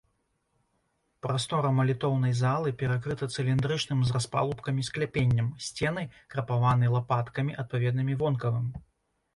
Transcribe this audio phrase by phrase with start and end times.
[1.25, 6.03] Прастора малітоўнай залы перакрыта цыліндрычным з распалубкамі скляпеннем, сцены
[6.35, 8.67] крапаваны лапаткамі, адпаведнымі вонкавым.